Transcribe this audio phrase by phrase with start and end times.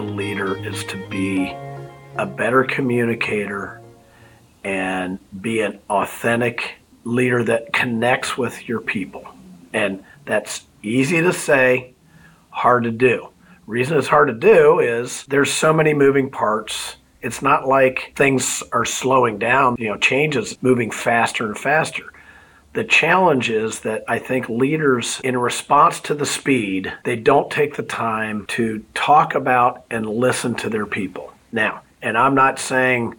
[0.00, 1.54] leader is to be
[2.16, 3.80] a better communicator
[4.64, 6.74] and be an authentic
[7.04, 9.24] leader that connects with your people.
[9.72, 11.94] And that's easy to say,
[12.50, 13.28] hard to do.
[13.66, 16.96] Reason it's hard to do is there's so many moving parts.
[17.22, 22.12] It's not like things are slowing down, you know, change is moving faster and faster.
[22.72, 27.74] The challenge is that I think leaders, in response to the speed, they don't take
[27.74, 31.32] the time to talk about and listen to their people.
[31.50, 33.16] Now, and I'm not saying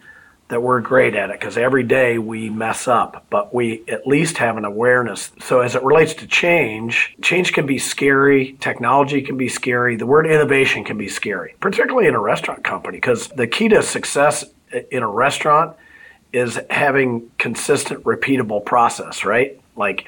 [0.48, 4.38] that we're great at it because every day we mess up, but we at least
[4.38, 5.32] have an awareness.
[5.40, 10.06] So, as it relates to change, change can be scary, technology can be scary, the
[10.06, 14.44] word innovation can be scary, particularly in a restaurant company because the key to success
[14.90, 15.76] in a restaurant
[16.32, 19.60] is having consistent, repeatable process, right?
[19.76, 20.06] Like,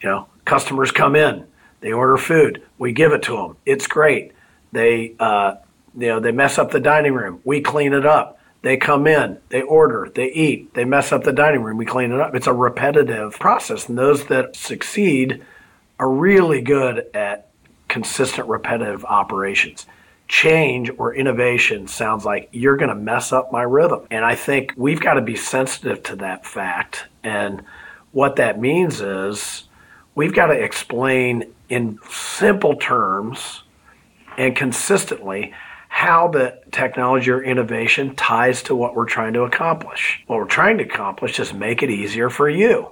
[0.00, 1.46] you know, customers come in,
[1.80, 4.32] they order food, we give it to them, it's great.
[4.72, 5.56] They, uh,
[5.96, 8.36] you know, they mess up the dining room, we clean it up.
[8.60, 12.10] They come in, they order, they eat, they mess up the dining room, we clean
[12.10, 12.34] it up.
[12.34, 15.44] It's a repetitive process, and those that succeed
[16.00, 17.50] are really good at
[17.88, 19.86] consistent, repetitive operations
[20.28, 24.06] change or innovation sounds like you're going to mess up my rhythm.
[24.10, 27.06] And I think we've got to be sensitive to that fact.
[27.24, 27.62] And
[28.12, 29.64] what that means is
[30.14, 33.62] we've got to explain in simple terms
[34.36, 35.54] and consistently
[35.88, 40.22] how the technology or innovation ties to what we're trying to accomplish.
[40.26, 42.90] What we're trying to accomplish is make it easier for you,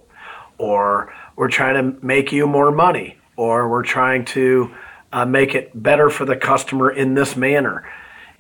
[0.58, 4.74] or we're trying to make you more money, or we're trying to
[5.12, 7.88] uh, make it better for the customer in this manner.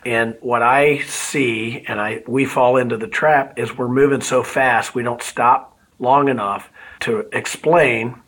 [0.04, 4.42] And what I see, and I we fall into the trap, is we're moving so
[4.42, 8.20] fast we don't stop long enough to explain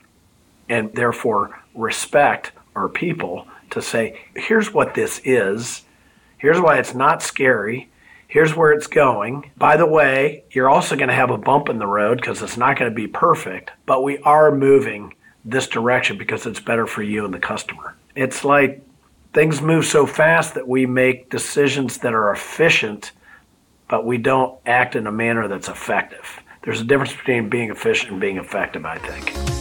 [0.69, 5.85] and therefore respect our people to say, here's what this is,
[6.39, 7.89] here's why it's not scary,
[8.27, 9.51] here's where it's going.
[9.57, 12.57] By the way, you're also going to have a bump in the road because it's
[12.57, 15.15] not going to be perfect, but we are moving
[15.45, 17.95] this direction because it's better for you and the customer.
[18.19, 18.85] It's like
[19.33, 23.13] things move so fast that we make decisions that are efficient,
[23.89, 26.43] but we don't act in a manner that's effective.
[26.65, 29.58] There's a difference between being efficient and being effective, I think.